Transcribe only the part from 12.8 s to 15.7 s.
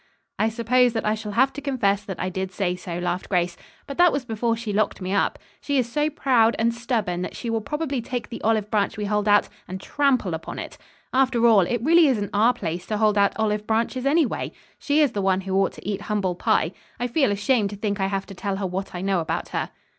to hold out olive branches anyway. She is the one who